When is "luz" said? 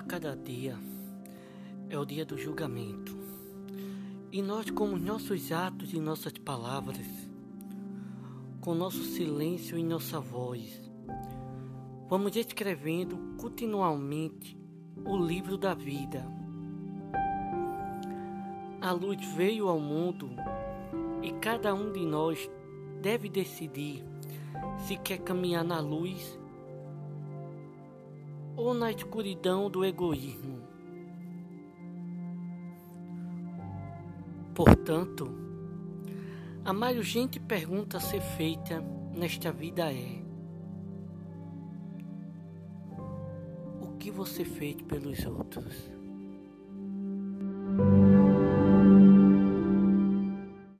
18.92-19.24, 25.80-26.39